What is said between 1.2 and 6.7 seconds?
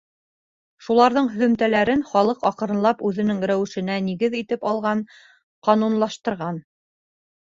һөҙөмтәләрен халыҡ аҡрынлап үҙенең рәүешенә нигеҙ итеп алған, ҡанунлаштырған.